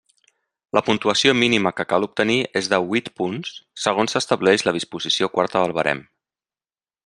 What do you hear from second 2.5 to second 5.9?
és de huit punts, segons estableix la disposició quarta del